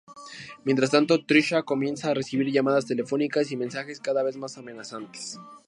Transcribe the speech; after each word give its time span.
Mientras 0.65 0.89
tanto, 0.89 1.23
Trisha 1.27 1.61
comienza 1.61 2.09
a 2.09 2.15
recibir 2.15 2.51
llamadas 2.51 2.87
telefónicas 2.87 3.51
y 3.51 3.55
mensajes 3.55 3.99
cada 3.99 4.23
vez 4.23 4.35
más 4.35 4.57
amenazantes. 4.57 5.37